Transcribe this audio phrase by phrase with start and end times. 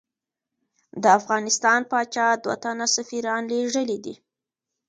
[1.01, 4.15] د افغانستان پاچا دوه تنه سفیران لېږلی دي.